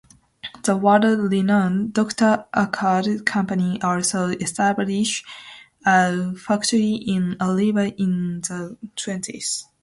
The 0.63 0.75
world-renowned 0.77 1.93
Dr.Oetker 1.93 3.23
company 3.23 3.79
also 3.83 4.29
established 4.29 5.23
a 5.85 6.33
factory 6.33 6.93
in 6.95 7.37
Oliva 7.39 7.93
in 7.95 8.41
the 8.41 8.79
twenties. 8.95 9.67